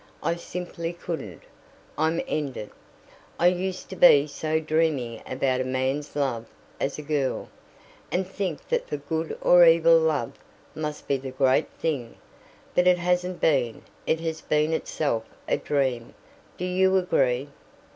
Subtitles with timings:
[0.23, 1.43] I simply couldn't.
[1.95, 2.71] I'm ended.
[3.39, 6.47] I used to be so dreamy about a man's love
[6.79, 7.49] as a girl,
[8.11, 10.33] and think that for good or evil love
[10.73, 12.15] must be the great thing.
[12.73, 16.15] But it hasn't been; it has been itself a dream.
[16.57, 17.49] Do you agree?"